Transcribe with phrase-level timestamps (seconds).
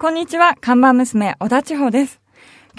[0.00, 2.20] こんにちは、看板娘、小田千穂です。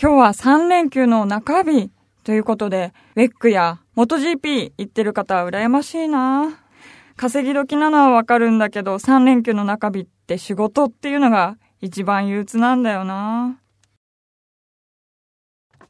[0.02, 1.92] 今日は3連休の中日
[2.24, 6.58] ということで、ウェックや MotoGP 行ってる方は羨ましいな
[7.18, 13.60] 稼ぎ時なのはわかるんだけど、3連休の中日って仕事っていうのが一番憂鬱なんだよな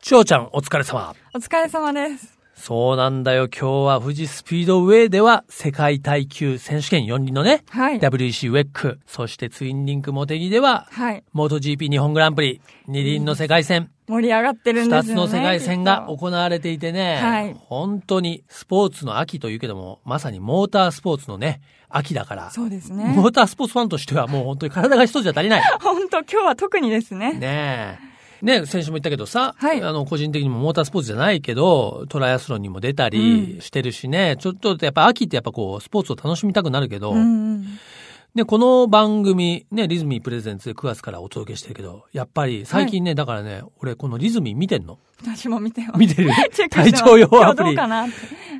[0.01, 1.13] ちょうちゃん、お疲れ様。
[1.35, 2.38] お疲れ様です。
[2.59, 3.47] そうなんだよ。
[3.47, 7.99] 今日は富士スピードウェイでは世界耐久選手権4輪のね、はい。
[7.99, 11.23] WEC ウェック、そしてツインリンクモテギでは、はい。
[11.31, 15.21] モート GP 日本グランプリ、二輪の世界戦、盛り上がってるんですよね。
[15.21, 23.13] の世界戦が行われていてね、はい本当にスポーツの秋というけども、まさにモータースポーツのね、秋だから、そうですね。
[23.15, 25.63] モータースポーツファンとしてはもう本当に体が一つじゃ足りない。
[25.81, 27.33] 本当今日は特にですね。
[27.33, 28.08] ねえ。
[28.41, 29.81] ね先週も言ったけどさ、はい。
[29.83, 37.65] あの、個人的にもモータースポーツじゃないけど、トライアスロンにも出たりしてるしね、ちょっとやっぱ秋ってやっぱこう、スポーツを楽しみたくなるけど、うんうん。
[38.35, 44.99] で、この番組、ね、リズミープレゼンツで9月からお届けしてるけど、やっぱり最近ね、だからね、俺このリズミー見てんの？
[45.21, 45.99] 私も見てます。
[45.99, 46.29] 見てる？
[46.55, 47.75] て体調用アプリ。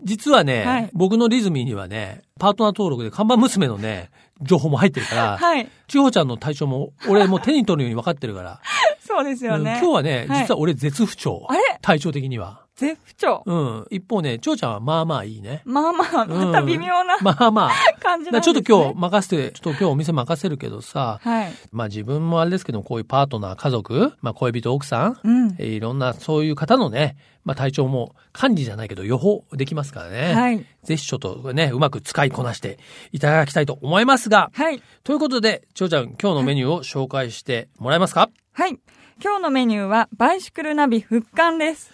[0.04, 0.90] 実はね、はい。
[0.94, 4.10] 僕のリズミーにはね、パートナー登録で看板娘のね、
[4.42, 5.70] 情報も入ってるから、 はい。
[5.88, 8.60] 千穂ちゃんの体調も、俺もう手に取るように分かってるから、
[9.06, 9.72] そうですよね。
[9.74, 11.46] うん今日はね、はい実は俺絶不調。
[11.50, 11.60] あれ？
[11.82, 12.62] 体調的には。
[12.80, 13.44] 絶不調。
[13.46, 13.88] うん。
[13.90, 15.62] 一方ね、長ちゃんはまあまあいいね。
[15.66, 17.72] まあまあ、また微妙なまあまあ。
[18.02, 18.54] 感じだなんです、ね。
[18.54, 21.54] ちょっと今日任せて、ちょっと今日お店任せるけどさ、はい。
[21.72, 25.56] まあ自分もあれですけど、こういうパートナー、家族、まあ恋人、奥さん、うん。
[25.60, 30.34] えーいろんなそういう方のね、まあ体調も管理じゃないけど予報できますからね。
[30.34, 30.66] はい。
[30.84, 32.80] ぜひちょっとね、うまく使いこなして
[33.12, 34.82] いただきたいと思いますが、はい。
[35.04, 38.30] ということで、長ちゃん、今日のメニューを紹介してもらえますか？
[38.54, 38.80] はい。
[39.22, 41.92] 今日のメニューは、バイシクルナビ復刊です。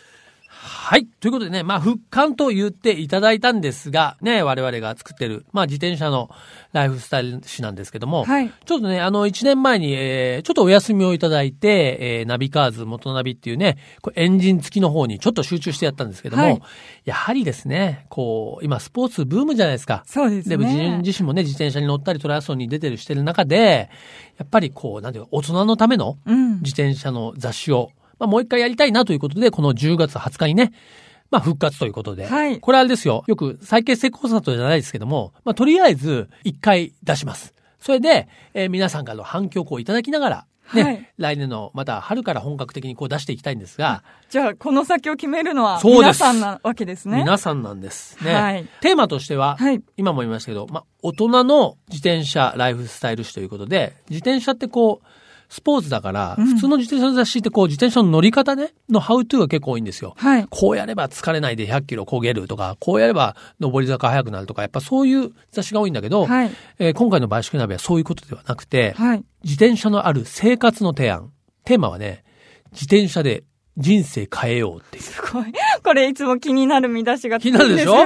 [0.65, 1.05] はい。
[1.05, 6.29] ということでね、まあ、復刊と言っていただいたんですが、ね、我々が作ってる、まあ、自転車の
[6.73, 8.51] ライフスタイル誌なんですけども、はい。
[8.65, 16.61] ちょっとね、あの、1年前に、えー、ちょっとお休みをいただいて、えー、ナビカーズ、元ナビっていうね、こうエンジン付きの方にちょっと集中してやったんですけども、はい
[17.05, 20.03] やはりですね、こう、今、スポーツブームじゃないですか。
[20.07, 20.57] そうですね。
[20.57, 23.91] で、自分自身もね、自転車に乗ったりトライアスロンに出てるしてる中で、
[24.37, 26.61] やっぱりこう、なんていうか、大人のためのうん。
[26.61, 30.71] 自転車の雑誌を、まあ、もう一回やりたいなということで、この10月20日にね、
[31.31, 32.25] まあ、復活ということで。
[32.25, 33.23] はいこれあれですよ。
[33.27, 37.53] よく再結成コンサートじゃないですけども、まあ、とりあえず、一回出します。
[37.79, 47.17] それで、えー皆さんからの反響をいただきながら、ね、はい来年の、また春から本格的にこう出していきたいんですが、じゃあ、この先を決めるのは、皆さんなわけですね。
[47.17, 48.33] 皆さんなんですね。
[48.33, 49.81] はいテーマとしては、はい。
[49.97, 55.07] 今も言いましたけど、まあ、大人の自転車ライフスタイル誌ということで、自転車ってこう、
[55.49, 60.13] スポーツだから、うん普通の自転車の雑誌ってこう、自転車の乗り方ね、のハウトゥーが結構多いんですよ。
[60.17, 60.47] はい。
[60.49, 66.51] こうやれば疲れないで100キロ焦げるとか、こうやれば上り坂速くなるとか、やっぱそういう雑誌が多いんだけど、はい。
[66.79, 69.23] えー今回のバイシクルナビはそういうことではなくて、はい。
[69.43, 71.31] 自転車のある生活の提案。
[71.63, 72.23] テーマはね、
[72.71, 73.43] 自転車で
[73.77, 75.03] 人生変えようっていう。
[75.03, 75.45] すごい。
[75.83, 77.95] これいつも気になる見出しが気になるでしょ？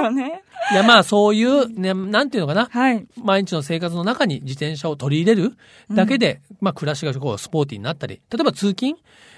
[0.72, 2.68] いや、まあそういう、ね、なんていうのかな？
[2.70, 3.06] はい。
[3.22, 5.56] 毎日の生活の中に自転車を取り入れる
[5.90, 8.94] だけで、まあ暮らしがこうスポーティーになったり、例えば通勤、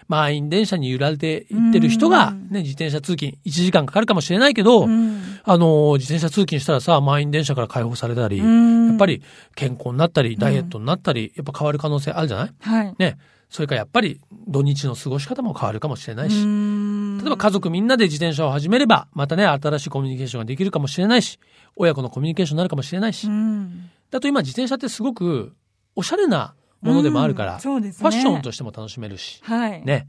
[0.08, 5.22] 満員電車に揺られて行ってる人が、うんね、自転車通勤1時間かかるかもしれないけど、うん。
[5.44, 9.22] あのー、自転車通勤したらさ、満員電車から解放されたり、うんやっぱり
[9.54, 12.50] 健康になったり、ダイエットになったり、やっぱ変わる可能性あるじゃない？
[12.60, 12.94] はい。
[12.98, 13.16] ね。
[13.52, 14.18] それからやっぱり
[14.48, 21.38] 土日の過ごし方も変わるかもしれないし、例例えば家族みんなで自転車を始めれば、またね、新しいコミュニケーションができるかもしれないし、
[21.76, 23.90] 親子のコミュニケーションになるかもしれないし、うん。
[24.10, 25.54] だと今自転車ってすごく
[25.94, 27.60] おしゃれなものでもあるから、ね。
[27.60, 29.84] ファッションとしても楽しめるし、はい。。
[29.84, 30.08] ね。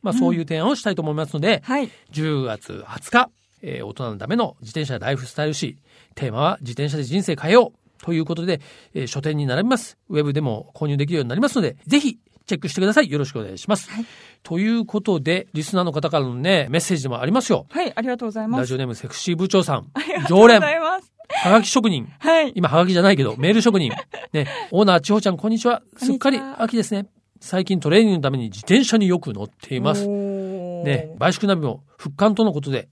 [0.00, 1.90] まあそういう提案をしたいと思いますので、はい。
[2.12, 3.30] 10月20日、
[3.62, 5.76] えー大人のための自転車ライフスタイル誌、
[6.14, 8.60] テーマは自転車で人生変えようということで、
[8.94, 9.98] えー書店に並びます。
[10.08, 13.10] ウェブでも購入できるようになりますので、ぜひチェックしてください。
[13.10, 13.90] よろしくお願いします。
[13.90, 14.06] はい
[14.42, 17.66] ということで、リスナーの方からのね、メッセージでもありますよ。
[17.68, 17.92] はい。
[17.96, 18.60] ありがとうございます。
[18.60, 21.12] ラジオネームセクシー部長さんありが、とう常連、ございます。
[21.28, 22.52] はがき職人、はい。
[22.54, 23.90] 今、はがきじゃないけど、メール職人。
[24.32, 25.82] ね、オーナー、千穂ちゃん、こんにちは。
[25.96, 27.06] すっかり秋ですね。
[27.40, 30.06] 最近トレーニングのために自転車によく乗っています。
[30.06, 32.88] ね、バイシクルナビも復刊とのことで、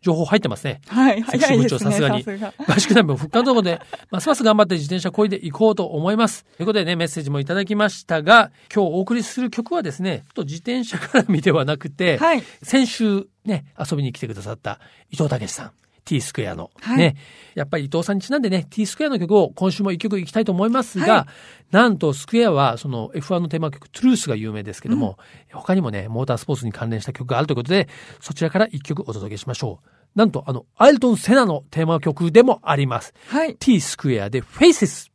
[0.00, 0.80] 情報入ってますね。
[0.86, 1.22] はい。
[1.24, 1.90] セクシー部長早いですね。
[1.90, 2.54] さすがにさすが。
[2.66, 3.80] バイシクルナビも復刊とのことで、
[4.10, 6.44] ますます頑張って自転車こいでいこうと思います。
[6.56, 12.42] ということでね、メッセージもいただきましたが、今日お送りする曲はですね、ちょっと自転車から見ではなくて、はい。
[12.62, 14.80] 先週ね、遊びに来てくださった
[15.10, 15.72] 伊藤武さん。
[16.08, 17.16] T スクエアの、はいね。
[17.54, 21.26] やっぱり伊藤さんにちなんでね、T スクエアの曲を今週も一曲いきたいと思いますが、は
[21.70, 25.18] なんとスクエアはその F1 のテーマ曲トゥルースが有名ですけども、
[25.52, 27.90] 他にもね、モータースポーツに関連した曲があるということで、
[28.20, 29.88] そちらから一曲お届けしましょう。
[30.14, 33.12] なんとあの、アイルトン・セナのテーマ曲でもあります。
[33.26, 33.56] はい。
[33.56, 35.10] T スクエアで Faces。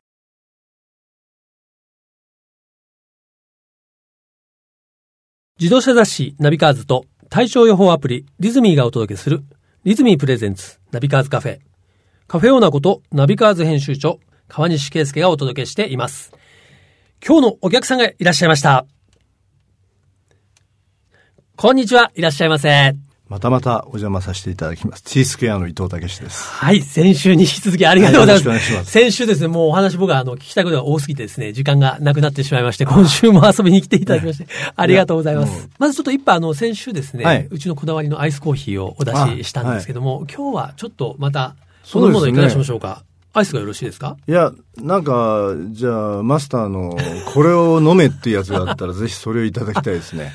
[5.60, 9.44] 自動車雑誌ナビカーズと体調予報アプリリズミーがお届けする
[9.84, 11.60] リズミープレゼンツナビカーズカフェ。
[12.28, 16.32] カフェオーナーことナビカーズ編集長川西圭介がお届けしています。
[17.26, 18.86] 今日のお客さんがいらっしゃいました。
[21.58, 22.96] こんにちは、いらっしゃいませ。
[23.34, 25.04] またまたお邪魔させていただきます。
[25.04, 26.48] T スクエアの伊藤武です。
[26.52, 28.48] はい、先週に引き続きありがとうございます。
[28.48, 34.46] はいます先週ですね、もうお話僕はあの聞きたいことが多すぎてですね、時間がなくなってしまいまして、今週も遊びに来ていただきまして、
[34.76, 35.68] ありがとうございます。
[35.80, 43.02] まずちょっと一杯あの、先週ですね、はいうちのこだわりのアイスコーヒーをお出ししたんですけども、今日はちょっとまた、そのものいかがしましょうか？
[43.34, 44.16] アイスがよろしいですか？
[44.28, 46.96] いや、なんか、じゃあ、マスターの、
[47.34, 50.32] これを飲めっていうやつがあったら、 ぜひそれをいただきたいですね。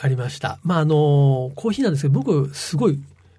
[0.00, 0.58] わかりました。
[0.62, 2.98] まあ、あの、コーヒーなんですけど、僕、すごい、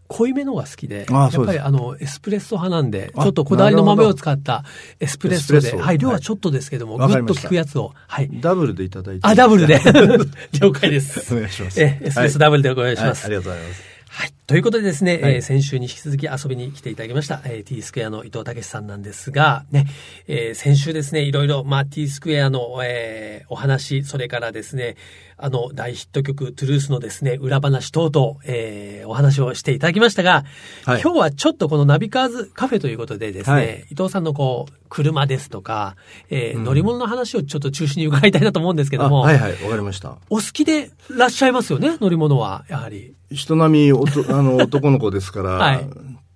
[0.10, 4.64] 濃いめのが好きで、ああやっぱりあの、エスプレッソ派なんで、ちあょっとこだわりの豆を使った
[5.00, 8.30] エスプレッソで、はい、量ははいちょっとですけども、わかりましたぐっと効くやつを、はい。
[8.42, 9.22] ダブルでいただいて。
[9.26, 9.80] あ、ダブルで。
[10.62, 11.34] 了解です。
[11.34, 11.82] お願いします。
[11.82, 13.24] え、エスプレッソダブルでお願いします。
[13.24, 13.84] はいありがとうございます。
[14.10, 14.34] はい。
[14.52, 19.88] ということでですね、はいえー先週に引き続き遊びに来ていただきました、えー、T スクエアの伊藤武さんなんですが、ね、
[20.28, 24.98] えー先週ですね、いろいろ、まあ、T スクエアの、えーお話、それからですね、
[25.38, 30.44] あの、大ヒット曲、トゥルースのですね、裏話等々、えーお話をしていただきましたが、
[30.86, 35.96] はい今日はちょっとこのナビカーズカフェということでですね、はい伊藤さんのこう、車ですとか、
[36.30, 40.18] えー乗り物の話をちょっと中心に伺いたいなと思うんですけども、あはいはい、わかりました。
[40.30, 43.14] お好きでいらっしゃいますよね、乗り物は、やはり。
[43.32, 45.90] 人並みおとあの男の子ですから、はい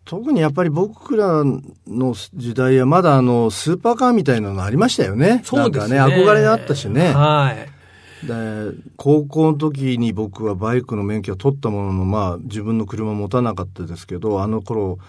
[0.05, 1.43] 特にやっぱり僕ら
[1.87, 5.41] の時代はまだあのスーパーカーみたいなのありましたよね。
[5.43, 5.97] そうですね。
[5.97, 7.11] なんかね、憧れがあったしね。
[7.11, 7.75] はい。
[8.27, 14.99] で高校の時に僕はバイクの免許を取ったものの、まあ自分の車持たなかったですけど、あの頃、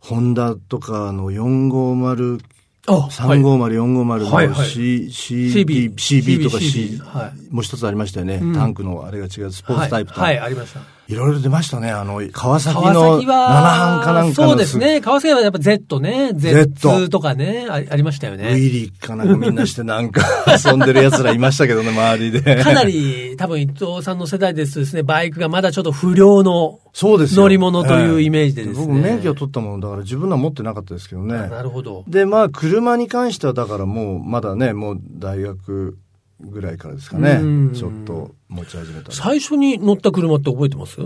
[0.00, 2.40] ホンダとかの450、
[2.88, 3.42] あ350、
[3.76, 8.36] 450の CB とか C はいもう一つありましたよね。
[8.36, 10.20] うんタンクのあれが違う、スポーツタイプと。
[10.20, 10.95] はい、はい、ありました。
[11.08, 11.90] いろいろ出ましたね。
[11.90, 15.00] あの、川崎川の7崎は、班かなんかのそうですね。
[15.00, 16.32] 川崎はやっぱ Z ね。
[16.34, 18.48] Z とかね、あありましたよウね。
[18.54, 20.22] ィリーかなんかみんなしてなんか
[20.64, 22.62] 遊んでる奴らいましたけどね、周りで。
[22.62, 28.86] かなり、多分伊藤さんの世代ですとですね、バイクがまだちょっと不良のそうですよ乗り物というイメージでですね。
[28.86, 31.34] 僕免許を取ったものだから自分のは持ってなかったですけどね。
[31.34, 32.04] なるほど。
[32.08, 35.98] で、まあ、車に関してはだからもう、まだね、もう大学
[36.40, 37.72] ぐらいからですかねうん。
[37.74, 41.00] ちょっと持ち始めたの最初に乗った車って覚えてます？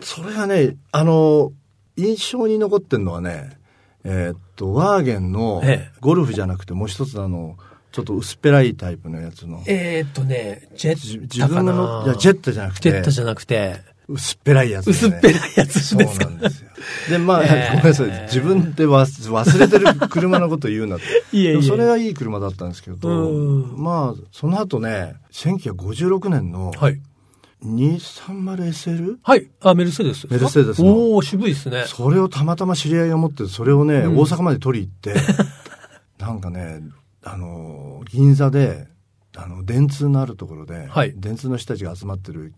[0.00, 1.52] それがね、あの、
[1.96, 3.58] 印象に残ってんのはね、
[4.04, 7.56] えーっと、ワーゲンのええゴルフじゃなくてもう一つのあの、
[7.90, 9.64] ちょっと薄っぺらいタイプのやつの。
[9.66, 13.76] えーっとね、ジェじッタか自分が乗なっいや、ジェットじゃなくてジェッ、タじゃなくて、
[14.08, 14.90] 薄っぺらいやつ、ね。
[14.92, 16.65] 薄っぺらいやつですそうかなんですよ。
[17.08, 18.22] で、まあ、ええごめんなさい。
[18.24, 21.04] 自分で忘忘れてる車のこと言うなって。
[21.36, 27.00] いえいえでもそれはいい車だったんですけど、うんまあ、その後ね、1956年のはい。
[27.64, 29.16] 230SL?
[29.22, 29.50] はい。
[29.60, 31.84] あ、メルセデスメルセデスのおー、渋いですね。
[31.86, 35.20] それをたまたま知り合いが持ってて、それをね、うん大阪まで取り行って、
[36.22, 36.82] なんかね、
[37.22, 38.86] あの、銀座で、
[39.36, 42.52] あの、電通のあるところで、はい電通の人たちが集まってる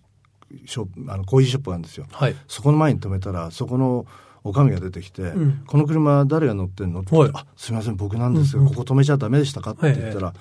[0.66, 2.06] ショップ、あの、コーヒーショップがあるんですよ。
[2.10, 2.34] はい。
[2.46, 4.06] そこの前に止めたら、そこの
[4.44, 10.32] おかみが出てきて、んこの車誰が乗ってんのってあ、すみません、僕なんですよ、うんうんここ止めちゃダメでしたかって言ったら、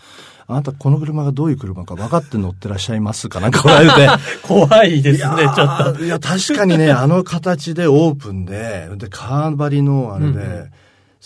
[0.50, 4.10] あなたこの車がどういう車か分かって乗ってらっしゃいますかなんか言われて。
[4.48, 6.00] 怖いですね、ちょっあと。
[6.00, 10.70] ーいや、確かにね、あの形でオープンで、で、カーバリのあれで、うんうん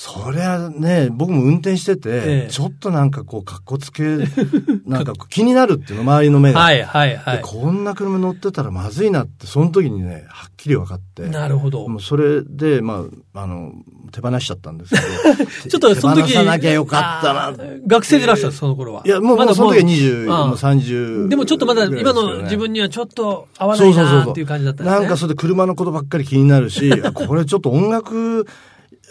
[0.03, 4.03] そりゃね、僕も運転してて、ええちょっとなんかこう、格好つけ、
[4.87, 6.59] なんか気になるっていうの、周りの目が。
[6.59, 7.41] はい、はい、はでい。
[7.43, 11.27] こんな車乗ってたらまずいなって、その時にね、はっきり分かって。
[11.27, 11.87] なるほど。
[11.87, 13.05] もうそれで、ま
[13.35, 13.73] あ、あの、
[14.11, 15.01] 手放しちゃったんですけ
[15.35, 15.45] ど。
[15.69, 16.29] ちょっとその時。
[16.29, 17.53] 手放さなきゃよかったな。
[17.85, 19.03] 学生でいらっしゃる、その頃は。
[19.05, 21.27] いや、もう、まだもうその時は20、ああもう30。
[21.27, 24.99] でもちょっとまだ今の自分にはちょっと合わないなっていう感じだったんですね。
[24.99, 28.47] なんかそれで車のことばっかり気になるし、あ これちょっと音楽、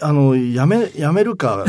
[0.01, 1.65] あの、やめ、やめるか、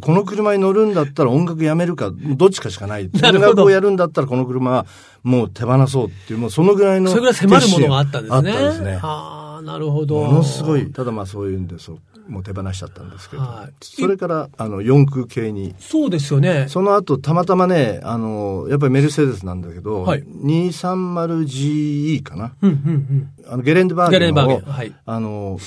[0.00, 3.10] この車に乗るんだったら音楽やめるか、どっちかしかない。
[3.12, 4.86] 音楽をやるんだったらこの車は
[5.22, 7.10] もう手放そうっていう、もうそのぐらいの。
[7.10, 8.36] それぐらい迫るものがあったんですね。
[8.36, 8.98] あったんですね。
[9.02, 10.24] ああ、なるほど。
[10.24, 11.98] ものすごい、ただまあそういうんで、そう、
[12.30, 16.66] もう手放しちゃったんですけど、はいそれから、あの、四駆系に、そうですよね。
[16.68, 22.52] その後、たまたまね、あの、やっぱりメルセデスなんだけど、はい 230GE かな。
[22.62, 24.10] うん、うん、あの、ゲレンデバうん。
[24.10, 24.56] ゲレンバーゲン。
[24.58, 24.94] ーゲンを、はい。
[25.04, 25.58] あの、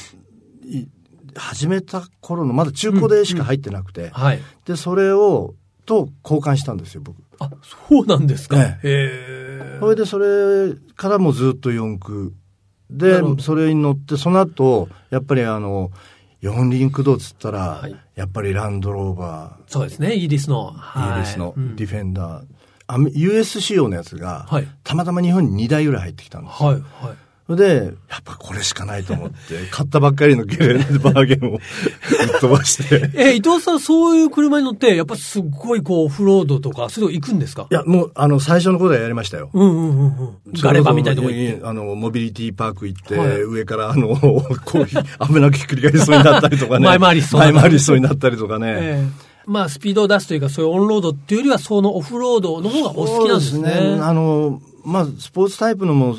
[0.66, 0.88] い
[1.36, 4.40] 始めた頃の、まだ中古でしか入ってなくて、はい。
[4.66, 7.18] で、それを、と交換したんですよ、僕。
[7.40, 7.50] あ、
[7.90, 8.58] そうなんですか。
[8.62, 9.78] えへえ。
[9.80, 12.34] それで、それからもずっと四駆。
[12.90, 15.92] でそれに乗って、その後、やっぱりあの、
[16.42, 20.74] 四輪駆動っつったら、はいやっぱりランドローバそうですね、イギリスの。
[20.74, 22.46] ー、イギリスのディフェンダー、
[22.86, 26.70] アメ US 仕様のやつが、はいたまたま日本に2台ぐらい入ってきたんですよ。
[26.70, 27.18] はい、はい。
[27.46, 29.36] それで、やっぱこれしかないと思って、
[29.70, 31.60] 買ったばっかりのゲレンデバーゲンを ぶっ
[32.40, 33.12] 飛ばして。
[33.16, 37.68] え、伊藤さん、そういう車に乗って、やっぱすっごいこう、オフロードとか、そういうとこ行くんですか？
[37.70, 39.50] いや、もう、あの、最初の頃はやりましたよ。
[39.54, 40.38] うんうんうんうん。
[40.54, 41.66] ガレバみたいなとこ行って。
[41.66, 44.46] あの、モビリティパーク行って、はい上からあの、 こ
[44.80, 46.86] う、危なくひっくり返りそうになったりとかね。
[46.88, 48.68] 前回りしそうな前回りしそうになったりとかね。
[48.70, 53.60] ええまあ、スピードを出すというか、そういうオンロードっていうよりは、そのオフロードの方がお好きなんですね。
[53.60, 54.02] そうですね。
[54.02, 56.16] あの、まあ、スポーツタイプのも、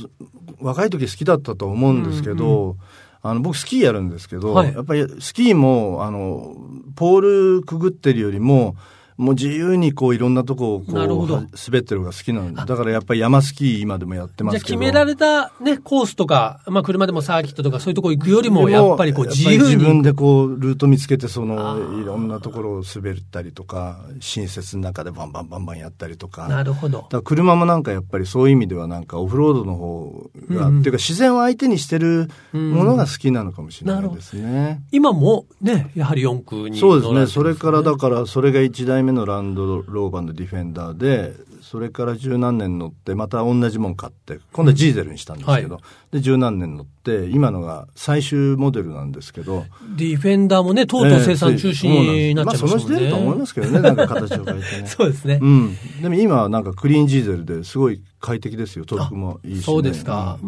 [0.61, 2.77] 若い時好きだったと思うんですけど、
[3.23, 4.73] あの、僕スキーやるんですけど、はい。
[4.73, 6.57] やっぱりスキーも、あの、
[6.95, 7.21] ポー
[7.59, 8.77] ルくぐってるよりも、
[9.17, 14.65] もう自由にこういろんなとこをこう滑ってる方が好きなんで、だからやっぱり山スキー今でもやってますけど。
[14.67, 20.03] 決められたね、コースとか、まあ車でもサーキットとかそういうとこ行くよりも、でやっぱりこうや自由自分に。
[20.03, 26.49] でこう、ルート見つけて、そあの、ーいろんなところを滑ったりとか、新設の中でバンバンバンバンやったりとか。
[26.49, 34.83] なるほど車もなんかやっぱりそういう意味ではなんかオフロードの方が、うんうんっていうか自然を相手にしてるものが好きなのかもしれないですね。
[34.91, 37.27] 今もね、やはり4区にそうですね。
[37.27, 45.81] それからだかから、それが1台目のランドローバーのディフェンダーで、それから十何年乗って、また同じもん買って、今度はジーゼルにしたんですけど、は
[46.11, 49.65] で、十何年乗って、今のが最終モデルなんですけど、
[49.97, 52.85] ディフェンダーもね、とうとう生産中止になっちゃいましたもんね。
[52.85, 54.87] まあ、そのうち出ると思いますけどね、 なんか形を変えてね。
[54.87, 55.39] そうですね。
[55.41, 55.77] うん。
[56.03, 58.85] でも今はなんかクリーンジーゼルですごい快適ですよ。
[58.85, 59.63] トルクもいいし、ね。
[59.63, 60.39] そうですか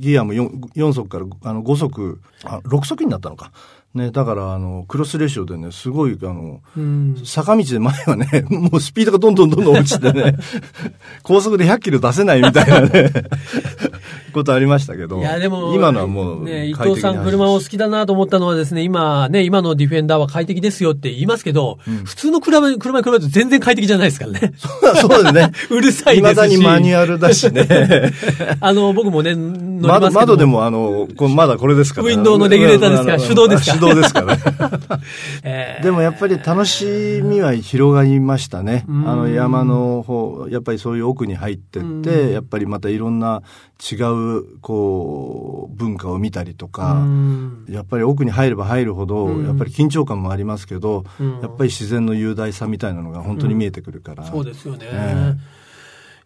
[0.00, 3.52] ギアも 4, 4速からあの5速、あ、6速になったのか。
[3.94, 7.22] ね、だからあの、クロスレシオでね、すごいあの、うん。
[7.24, 10.36] 坂道で前はね、 もうスピードがどんどんどんどん落ちてね、
[11.22, 13.10] 高速で100キロ出せないみたいなね、
[14.38, 15.18] ことありましたけど。
[15.18, 24.52] いや、でも、今のはもうね、伊藤さん車を好きだなと思ったのはですね、今ね、今のディフェンダーは快適ですよって言いますけど、普通の車に、車に比べると全然快適じゃないですからね。
[25.00, 25.52] そうですね。
[25.70, 26.34] うるさいですし。
[26.34, 27.66] 未だにマニュアルだしね。
[28.60, 32.06] あの、僕もね、乗ります窓けど窓でもあの、こうまだこれですから。
[32.06, 34.42] ウィンドウのレギュレーターですからうん手動ですか手動ですからね。
[35.42, 36.84] えーでもやっぱり楽し
[37.22, 38.84] みは広がりましたね。
[38.88, 43.42] あんの山の方、やっぱりそういう奥に入ってって、やっぱりまたいろんな
[43.80, 47.66] 違う、こう、文化を見たりとか、うん。
[47.68, 49.46] やっぱり奥に入れば入るほど、うん。
[49.46, 51.40] やっぱり緊張感もありますけど、うん。
[51.40, 54.24] やっぱり自然の雄大さみたいなのが本当に見えてくるから。
[54.24, 55.38] そうですよね。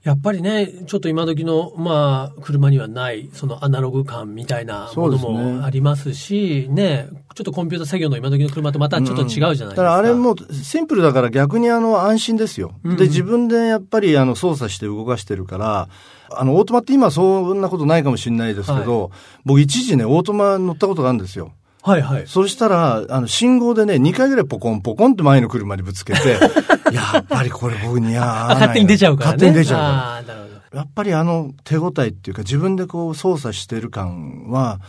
[0.05, 9.69] えやっぱりね、ちょっと今時の、まあ、車にはない、そのアナログ感みたいなものもありますし、ね、ちょっとコンピュータ作業の今時の車とまたちょっと違うじゃないですか。
[9.69, 12.75] だからあれもシンプルだから逆にあの安心ですよ。
[12.85, 15.89] うんで、自分でやっぱりあの操作して動かしてるから、
[16.31, 19.13] あのオートマって今そんなことないかもしれないですけど、
[19.45, 21.53] 僕一時ね、オートマ乗ったことがあるんですよ。
[21.83, 22.27] はいはい。
[22.29, 26.39] そうしたら、あの、信号でね、2回ぐらいポコンポコンって前の車にぶつけて、
[26.95, 28.55] やっぱりこれ僕に合わないな。
[28.55, 29.37] 勝手に出ちゃうからね。
[29.37, 29.89] 勝手に出ちゃうから。
[29.89, 30.79] ああ、なるほど。
[30.79, 34.81] やっぱりあの手応えっていうか自分でこう操作してる感は、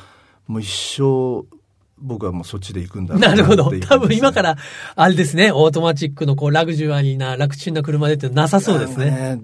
[0.47, 1.45] もう一生、
[1.97, 3.71] 僕はもうそっちで行くんだなるほど。
[3.79, 4.57] 多分今から、
[4.95, 9.37] あれですね、オートマチックのこう、ラグジュアリーな、楽ちんな車でってなさそうですね。
[9.37, 9.41] ね。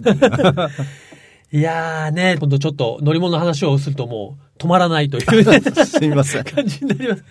[1.51, 6.44] いやーね、今度ちょっと乗り物の話をするともう止まらないというね すみません。
[6.44, 7.24] 感じになります。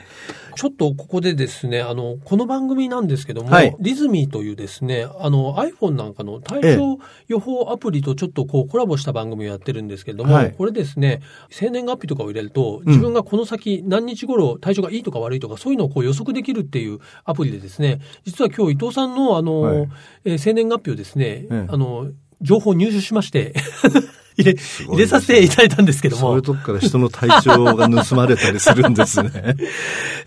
[0.56, 3.76] ちょっとここでですね、あの、この番組なんですけども、はい。
[3.78, 6.98] リズミーというですね、あの iPhone なんかの体調
[7.28, 10.54] 予報アプリとちょっとこうコラボした番組をやってるんですけども、はい。
[10.58, 19.88] これですね、生年月日とかを入れると、自分がこの先何日頃体調がいいとか悪いとかそういうのをこう予測できるっていうアプリでですね、実は今日伊藤さんのあの、はい。
[20.25, 21.66] えー生年月日をですね、ええ。
[21.68, 22.08] あの、
[22.40, 23.54] 情報を入手しまして、
[24.38, 24.61] 入れ、ね。
[24.87, 26.21] 入れさせていただいたんですけども。
[26.21, 29.30] そういう、とこから人の体調が盗まれたりするんですね。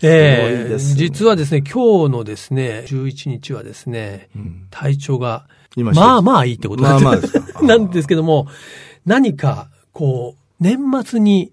[0.02, 0.96] ええすごいですね。
[0.96, 4.66] 実はですね、今日のですね、11日はですね、ん。
[4.70, 7.42] 体調が、今まあまあいいってことまあまあですか。
[7.64, 8.46] なんですけども、
[9.06, 11.52] 何か、こう、年末に、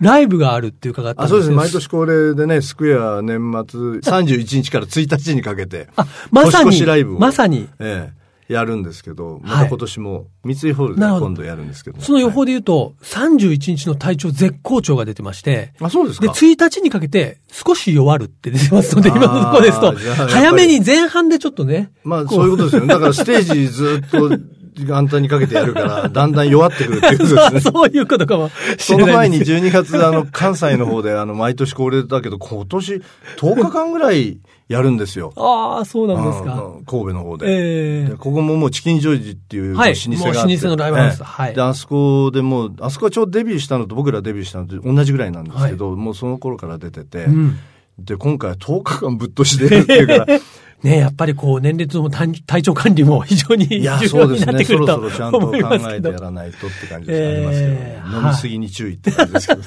[0.00, 1.56] ライブがあるって伺ったんあ、ですそうですね。
[1.56, 12.00] 毎年恒例でね、スクエア年末31日から1日にかけて、あ、まさにしライブを、まさに、ええ、やるんですけど、まはいた今年も三井ホールで今度やるんですけど。
[12.00, 12.52] その予報で。
[12.52, 16.34] で言うと、31日の体調絶好調が出てまして、あ、そうですで、か。
[16.34, 19.92] 1日にかけて少し弱るって出てますので、今のところですと
[20.28, 22.88] 早めに前半でちょっとね、まあ、そういうことですよね。
[22.88, 24.28] だからステージずっと
[24.74, 27.60] 元旦にかけてやるから、 だんだん弱ってくるっていうことですね。
[27.60, 29.52] そういうことかもしその前にです。
[29.52, 33.02] 12月、あの、関西の方で、あの、毎年恒例だけど、今年
[33.36, 34.38] 10日間ぐらい
[34.68, 35.32] やるんですよ。
[35.36, 36.54] ああ、そうなんですあか。
[36.54, 37.46] の神戸の方で。
[37.46, 47.58] ええでここももうチキンジョージっていう老舗がはいあって、もう老舗のライブハウスええはいで、あそこでもう、あそこはちょうどデビューしたのと僕らデビューしたのと同じぐらいなんですけど、もうその頃から出てて、うん。
[47.98, 50.26] で、今回は10日間ぶっ通しでやるっていうから、
[50.82, 54.52] ねやっぱりこう、年齢とも体体調管理も非常に重いや、要そうですね。
[54.52, 56.18] になってくるとそろそろちゃんと考思いますけどえてや。
[56.18, 59.62] らないとって感じですありますけど、 えー飲みすぎに注意って感じですけど。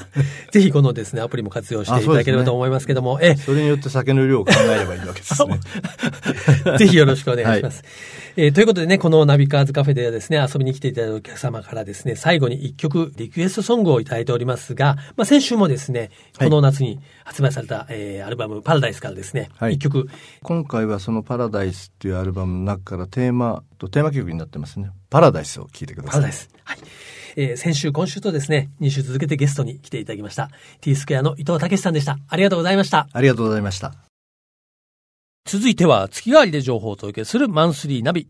[0.51, 5.59] ぜひこのですね、アプリも活用していただければと思いますけども、えそれによって酒の量を考えればいいわけですね。
[6.77, 7.83] ぜひよろしくお願いします。
[8.37, 20.09] えーということでね、このナビカーズカフェではですね、遊びに来ていただいたお客様からですね、最後に一曲リクエストソングをいただいておりますが、まあ、先週もですね、はいこの夏に発売された、えーアルバムパラダイスからですね、一、はい曲、
[20.41, 24.89] 今回はそのパラダイスっていうアルバムの中からテーマとテーマ曲になってますね。
[25.09, 26.11] パラダイスを聴いてください。
[26.11, 26.49] パラダイス。
[26.63, 26.77] はい。
[27.37, 30.49] えー先週、今週とですね、2週続けてゲストに来ていただきました。
[30.81, 32.17] T スクエアの伊藤武さんでした。
[32.27, 33.07] ありがとうございました。
[33.11, 34.04] ありがとうございました。
[35.47, 38.27] 続いては月替わりで情報をお届けするマンスリーナビ。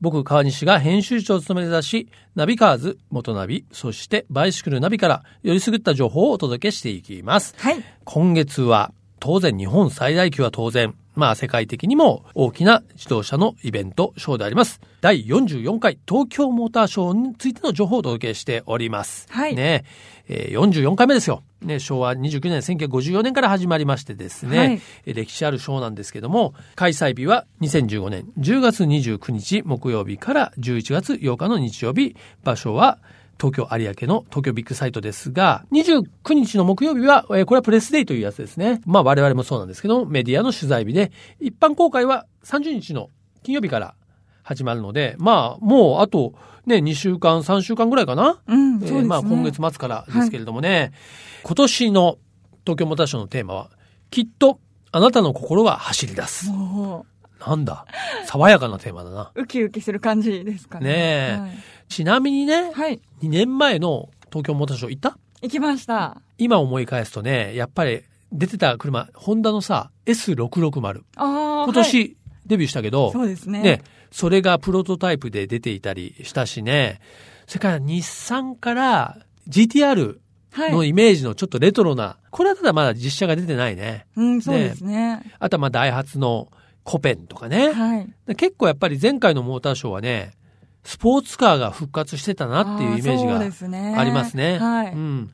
[0.00, 7.54] 僕、川西が編集長を務める雑誌、ナビカーズ、元ナビ、そしてバイシクルナビからよりすぐった情報をお届けしていきます。
[7.56, 7.84] はい。
[8.02, 14.82] 今月は当然日本最大級は当然、まあ世界的にも大きな自動車のイベント、ショーであります。
[15.00, 19.26] 第44回東京モーターショーについての情報をお届けしております。
[19.30, 19.84] はいね
[20.28, 21.42] えー44回目ですよ。
[21.62, 32.98] ね、昭和29年1954年から始まりましてですね、はいえー歴史あるショーなんですけども、開催日は2015年10月29日木曜日から11月8日の日曜日、場所は
[33.38, 38.80] 東京有明の東京ビッグサイトですが、29日の木曜日は、えーこれはプレスデイというやつですね。
[38.86, 43.10] まあ我々もそうなんですけども、メディアの取材日で、一般公開は30日の
[43.42, 43.94] 金曜日から
[44.42, 48.40] 始まるので、まあもうあとね、2週間、3週間ぐらいかな？
[48.46, 49.02] うん、えーそうですね。
[49.04, 50.92] まあ今月末からですけれどもね、
[51.42, 52.18] 今年の
[52.64, 53.70] 東京モーターショーのテーマは、
[54.10, 54.60] きっと
[54.92, 56.50] あなたの心は走り出す。
[57.40, 57.86] もなんだ？
[58.26, 59.32] 爽やかなテーマだな。
[59.34, 60.86] う、ウキウキする感じですかね。
[60.86, 61.50] ねえはい。
[61.88, 63.00] ちなみにね、はい。
[63.22, 65.18] 2年前の東京モーターショー行った？
[65.42, 66.20] 行きました。
[66.38, 68.02] 今思い返すとね、やっぱり
[68.32, 71.02] 出てた車、ホンダのさ、S660。
[71.16, 71.64] ああ。
[71.64, 72.16] 今年、はい
[72.46, 73.60] デビューしたけど、そうですね。
[73.60, 77.00] ね、それがプロトタイプで出ていたりしたしね、
[77.48, 80.18] それから日産から GTR
[80.52, 80.72] はい。
[80.72, 84.06] のイメージのちょっとレトロな、これはただまだ実写が出てないね。
[84.14, 85.22] うん、そうですね。
[85.40, 86.48] あとはまあダイハツの
[86.86, 87.72] コペンとかね。
[87.72, 88.08] はい。
[88.26, 90.32] で結構やっぱり前回のモーターショーはね、
[90.84, 94.58] スポーツカーが復活してたなっていうイメージがですねありますね。
[94.58, 94.92] はい。
[94.92, 95.30] うん。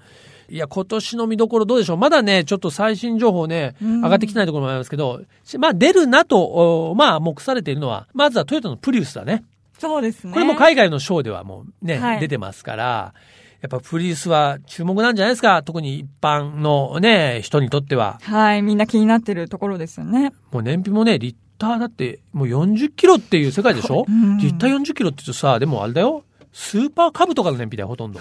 [0.48, 1.96] いや、今年の見どころどうでしょう？
[1.98, 9.44] まだね、ちょっと最新情報ね、うん上がってきてないところもありますけど、しまあ出るなと、おまあ目されているのは、まずはトヨタのプリウスだね。
[9.78, 10.32] そうですね。
[10.32, 13.14] これも海外のショーではもうね、はい出てますから、
[13.62, 15.62] やっぱプリウスは注目なんじゃないですか？
[15.62, 18.18] 特に一般のね、人にとっては。
[18.22, 18.62] はい。
[18.62, 20.32] みんな気になってるところですよね。
[20.50, 26.24] もう燃費もね、リッターだってもう40キロっていう世界でしょ、 うんリッター40キロって言うとさ、でもあれだよ。
[26.52, 28.20] スーパーカブとかの燃費だよ、ほとんど。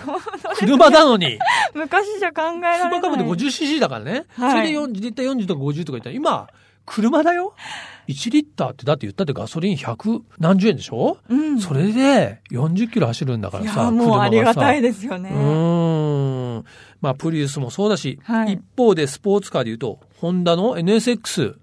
[0.57, 1.37] 車なのに。
[1.75, 2.79] 昔じゃ考えられない。
[2.79, 4.25] スーパーカブで 50cc だからね。
[4.37, 6.47] はいそれで40リッター40とか50とか言ったら、今、
[6.85, 7.53] 車だよ。
[8.07, 11.59] 1リッターってだって言ったってガソリン100何十円でしょ、うん。
[11.59, 13.81] それで40キロ走るんだからさ。
[13.81, 15.29] いや、もうありがたいでですよね。
[15.29, 16.65] うーん。
[17.01, 21.55] まあ、プリウスもそうだし、はい一方でスポーツカーで言うと、ホンダの NSX。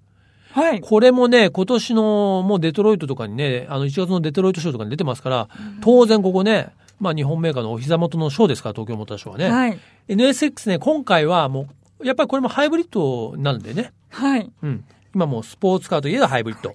[0.59, 0.81] はい。
[0.81, 5.49] これもね、今年のもうデトロイトとかにね、あの1月のデトロイトショーとかに出てますから、
[5.81, 9.49] 当然ここね、まあ日本メーカーのお膝元のショーですから、東京モーターショーはね。
[9.49, 9.79] はい。
[10.09, 11.68] NSX ね、今回はも
[12.01, 13.92] う、やっぱりこれもハイブリッドなんでね。
[14.11, 14.51] はい。
[14.62, 14.85] うん。
[15.14, 16.75] 今もうスポーツカーといえばハイブリッド。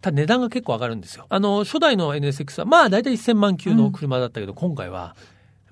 [0.00, 1.26] ただ値段が結構上がるんですよ。
[1.28, 5.16] あの、初代の NSX はまあ大体1000万級の車だったけど、今回は、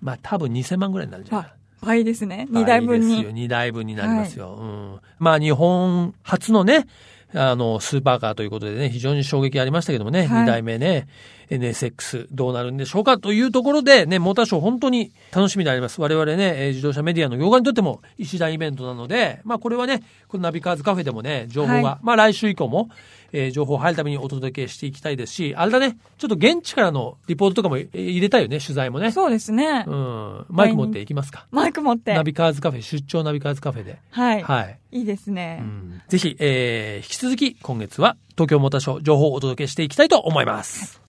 [0.00, 2.48] まあ多分2000万ぐらいになるんじゃない倍ですね。
[2.50, 3.30] 二台分倍ですよ。
[3.30, 3.46] に。
[3.46, 4.56] 2台分になりますよ。
[4.56, 5.00] うん。
[5.18, 6.86] まあ日本初のね、
[7.34, 10.44] あの、スーパーカーということでね、非常に衝撃ありましたけどもね、はい。
[10.44, 11.08] 2代目ね、
[11.50, 16.00] NSX どうなるんでしょうかというところでね、モーターショー本当に楽しみであります。
[16.00, 22.90] 我々ね、えー自動車メディアの業界にとっても一大イベントなので、まあこれはね、このナビカーズカフェでもね、情報が、はいまあ来週以降も、
[23.32, 29.10] えー情報入るためにお届けしていきたいですし、あれだね、ちょっと現地からのリポートとかもえー入れたいよね、取材もね。
[29.12, 29.90] そうですねう。
[29.94, 30.46] ん。
[30.48, 31.46] マイク持っていきますか。
[31.50, 32.14] マイク持って。
[32.14, 33.98] ナビカーズカフェ、出張ナビカーズカフェで。
[34.10, 34.42] はい。
[34.42, 34.78] はい。
[34.92, 35.62] いいですね。
[36.08, 40.98] ぜひ、えー、引き続き今月は東京モーターショー情報をお届けしていきたいと思います。
[40.98, 41.05] はい、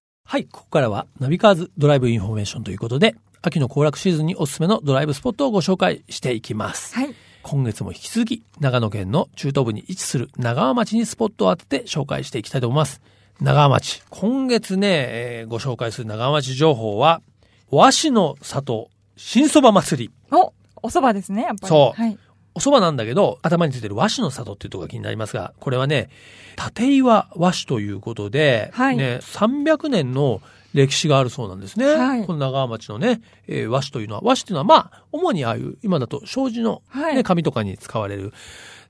[0.52, 6.94] ここからはナビカーズドライブインフォメーションということで、秋の行楽シーズンにおすすめのドライブスポットをご紹介していきます。
[6.96, 7.16] はい。
[7.44, 13.02] 今月も引き続き長野県の中東部に位置する長和町にスポットを当てて紹介していきたいと思います。
[13.40, 14.04] 長和町。
[14.10, 17.22] 今月ね、えーご紹介する長和町情報は、
[17.70, 20.12] 和紙の里新そば祭り。
[20.32, 21.68] お、お蕎麦ですね、やっぱり。
[21.68, 22.18] そうはい。
[22.58, 26.10] お蕎麦なんだけど、頭についてる和紙の里っていうところが気になりますが、これはね、
[26.58, 30.42] 立岩和紙ということで、はいね、300年の
[30.74, 31.86] 歴史があるそうなんですね。
[31.86, 38.34] はいこの長川町のね、えー和紙というのは、和紙っていうのはまあ、主にああいう、今だと障子の、ねはい紙とかに使われる。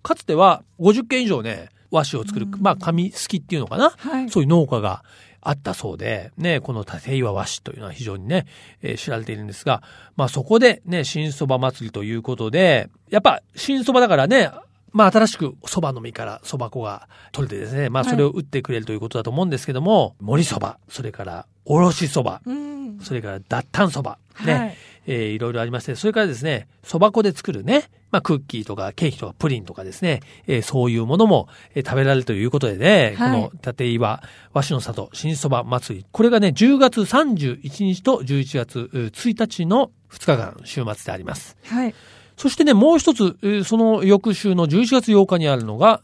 [0.01, 4.29] かつては50軒以上ね、和紙を作る、まあ紙すきっていうのかな、はい。
[4.29, 5.03] そういう農家が
[5.47, 8.45] あったそうで、ね、この立岩和紙というのは非常にね、
[8.81, 9.81] えー知られているんですが、
[10.17, 14.51] まあそこでね、新蕎麦祭りということで、やっぱ新蕎麦だからね、
[14.91, 22.99] まあ新しく蕎麦の実から蕎麦粉が取れてですね、まあそれを打ってくれるということだと思うんですけども、盛り蕎麦、それからおろし蕎麦、うん。
[23.01, 34.21] それから脱炭蕎麦、ね、はいえーいろいろありまして、それからですね、蕎麦粉で作るね、まあクッキーとかケーキとかプリンとかですね、えーそういうものも、えー食べられるということでね、はいこの立岩
[34.53, 41.57] 和紙の里新蕎麦祭り、これがね、10月31日と11月う1日の2日間週末であります。
[41.65, 41.93] はい。
[42.37, 46.01] そしてね、もう一つ、えーその翌週の11月8日にあるのが、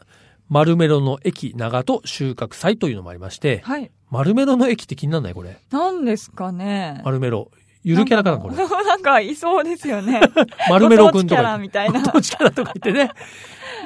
[0.50, 3.90] 丸メロの駅長戸収穫祭というのもありまして、はい。
[4.10, 5.34] 丸メロの駅って気にならない？
[5.34, 5.58] これ。
[5.72, 7.02] 何ですかね。
[7.06, 7.50] 丸メロ。
[7.84, 8.56] ゆるキャラかなこれ。
[8.86, 10.22] なんかいそうですよね。
[10.70, 13.12] 丸メロくんとかキャラみたいなご当地キャラとか言ってね。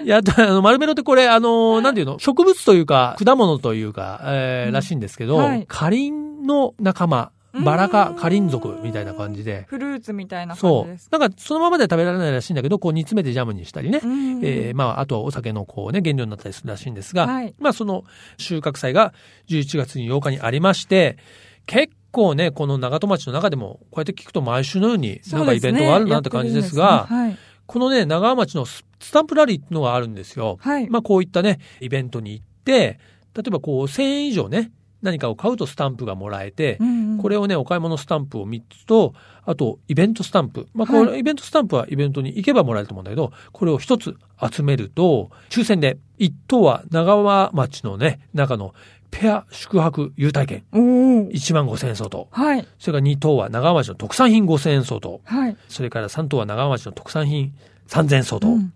[0.04, 2.20] いや、あの、丸メロってこれ、あの、なんていうの？
[2.20, 7.32] 植物というか、果物というか、えーうんらしいんですけど、はいカリンの仲間、
[7.64, 11.10] バラ科カリン属みたいな感じで、フルーツみたいな感そうじです。。
[11.12, 14.00] なんか、そのままでは食べられないらしいんだけど、こう煮詰めてジャムにしたりね。
[14.04, 18.04] うんえーまあ、あとはお酒のこうね、原料になったりするらしいんですが、はいまあ、その
[18.38, 19.14] 収穫祭が
[19.50, 21.18] 11月に8日にありまして、
[21.66, 27.08] 結構ね、この長戸町の中でも、こうやって聞くと毎週のようになんかイベントがあるなって感じですが、
[27.68, 30.58] このね、長浜町のススタンプラリーっていうのがあるんですよ。
[30.60, 30.82] はい。
[30.82, 30.90] はい。
[30.90, 33.00] まあ、こういったね、イベントに行って、
[33.36, 34.72] 例えばこう、1000円以上ね、
[35.04, 40.68] 何かを買うとスタンプがもらえて、うんうんこれをね、お買い物スタンプを3つと、あと、イベントスタンプ。
[40.76, 44.16] まあ、これ、はイベントスタンプはイベントに行けばもらえると思うんだけど、これを1つ
[44.54, 48.76] 集めると、抽選で、1等は長浜町のね、中の
[49.12, 52.28] ペア宿泊優待券、おー1万5千円相当。
[52.32, 52.68] はい。
[52.80, 55.22] それから2等は長浜町の特産品5千円相当。
[55.24, 55.58] はい。
[55.70, 57.54] それから3等は長浜町の特産品
[57.88, 58.48] 3000円相当。
[58.48, 58.74] うん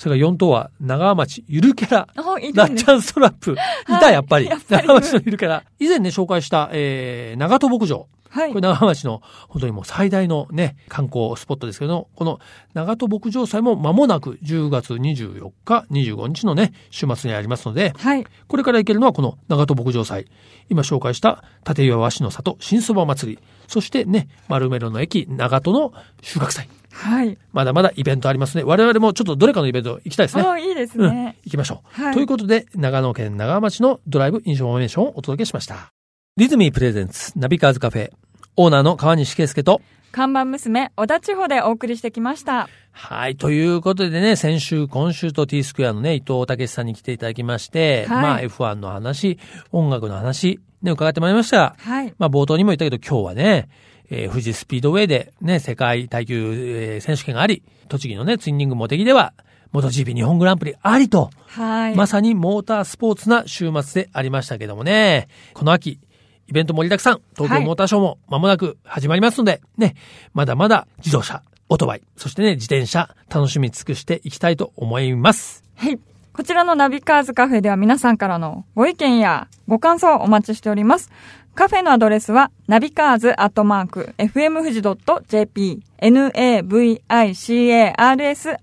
[0.00, 2.92] それから4等は長浜町ゆるキャラあ、いいラッチですね。
[2.94, 3.52] ャンストラップ。
[3.52, 3.54] い
[4.00, 4.48] た、やっぱり。
[4.48, 5.62] 長浜町のゆるキャラ。
[5.78, 8.08] 以前ね、紹介した、えー、長戸牧場。
[8.30, 8.60] はいこれ。
[8.62, 12.40] 長浜町の本当にもう最大のね、観光スポットですけど、この
[12.72, 18.24] 長戸牧場祭も間もなく10月24日、25日のね、週末にありますので、はい。
[18.48, 20.28] これから行けるのはこの長戸牧場祭。
[20.70, 23.38] 今紹介した立岩和紙の里新そば祭り。
[23.68, 26.70] そしてね、マルメロの駅ながとの収穫祭。
[26.92, 27.38] はい。
[27.52, 28.64] まだまだイベントありますね。
[28.64, 30.42] 我々もちょっとどれかのイベント行きたいですね。
[30.42, 31.36] あ、いいですうんね。
[31.44, 32.02] 行きましょう。
[32.02, 35.92] はいということで、長野県長和町のドライブインフォメーションをお届けしました。
[36.36, 38.10] リズミープレゼンツナビカーズカフェ、
[38.56, 39.80] オーナーの川西圭介と、
[40.12, 42.68] 看板娘、小田地方でお送りしてきました。
[42.92, 43.36] はい。
[43.36, 49.38] ということでね、先週、今週と T スクエアのね、伊東たけしさんに来ていただきまして、はいまあ F1 の話、
[49.70, 51.76] 音楽の話、ね、伺ってまいりました。
[51.78, 52.12] はい。
[52.18, 53.68] まあ冒頭にも言ったけど今日はね、
[54.10, 59.32] えー富士スピードウェイでね、世界耐久、えー選手権があり、栃木のね、ツインリングモテギでは、
[59.72, 61.94] モト GP 日本グランプリありと、はい。
[61.94, 66.00] まさにモータースポーツな週末でありましたけどもね、この秋、
[66.48, 69.94] イベント盛りだくさん、東京モーターショーも間もなく始まりますので、ね、
[70.34, 75.62] まだまだ自動車、オートバイ、そしてね、自転車、楽しみ尽くしていきたいと思います。
[75.76, 75.98] はい。
[76.32, 81.10] こちらのナビカーズカフェでは皆さんからのご意見やご感想をお待ちしております。
[81.54, 87.02] カフェのアドレスは、ナビカーズアットマーク、fm 富士 .jp、navicars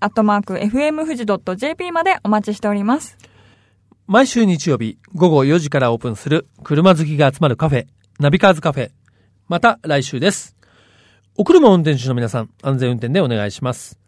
[0.00, 1.24] アットマーク、fm 富士
[1.56, 3.16] .jp までお待ちしております。
[4.06, 7.86] 毎週日曜日午後4時からオープンする車好きが集まるカフェ、
[8.18, 8.90] ナビカーズカフェ。
[9.48, 10.56] また来週です。
[11.36, 14.00] お車運転手の皆さん、安全運転でお願いします。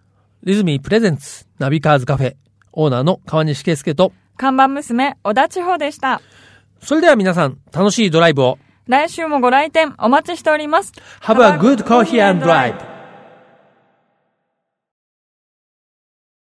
[0.42, 2.34] リズミープレゼンツ、ナビカーズカフェ、
[2.72, 6.22] オーナーの川西圭介と、看板娘、小田地方でした。
[6.82, 8.58] それでは皆さん、楽しいドライブを。
[8.90, 10.92] 来週もご来店お待ちしております。
[11.22, 12.99] Have a good coffee and drive.